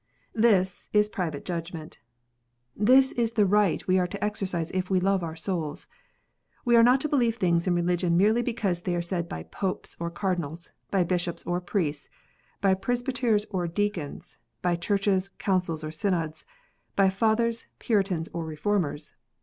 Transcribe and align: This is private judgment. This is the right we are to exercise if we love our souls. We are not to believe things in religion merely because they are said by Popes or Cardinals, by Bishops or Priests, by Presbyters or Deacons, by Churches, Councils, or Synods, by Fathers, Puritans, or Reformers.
This 0.33 0.89
is 0.93 1.09
private 1.09 1.45
judgment. 1.45 1.99
This 2.75 3.11
is 3.11 3.33
the 3.33 3.45
right 3.45 3.85
we 3.87 3.99
are 3.99 4.07
to 4.07 4.23
exercise 4.23 4.71
if 4.71 4.89
we 4.89 4.99
love 4.99 5.21
our 5.23 5.35
souls. 5.35 5.87
We 6.65 6.75
are 6.75 6.81
not 6.81 7.01
to 7.01 7.07
believe 7.07 7.35
things 7.35 7.67
in 7.67 7.75
religion 7.75 8.17
merely 8.17 8.41
because 8.41 8.81
they 8.81 8.95
are 8.95 9.01
said 9.03 9.29
by 9.29 9.43
Popes 9.43 9.95
or 9.99 10.09
Cardinals, 10.09 10.71
by 10.89 11.03
Bishops 11.03 11.43
or 11.45 11.61
Priests, 11.61 12.09
by 12.61 12.73
Presbyters 12.73 13.45
or 13.51 13.67
Deacons, 13.67 14.39
by 14.63 14.75
Churches, 14.75 15.29
Councils, 15.37 15.83
or 15.83 15.91
Synods, 15.91 16.45
by 16.95 17.07
Fathers, 17.07 17.67
Puritans, 17.77 18.27
or 18.33 18.43
Reformers. 18.43 19.13